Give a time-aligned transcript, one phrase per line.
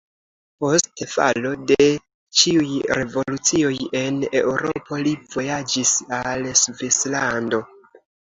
[0.63, 1.75] Post falo de
[2.39, 7.61] ĉiuj revolucioj en Eŭropo li vojaĝis al Svislando.